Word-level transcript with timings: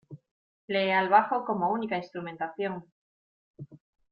Lee 0.65 0.91
al 0.91 1.09
bajo 1.09 1.45
como 1.45 1.69
única 1.71 1.95
instrumentación. 1.95 2.83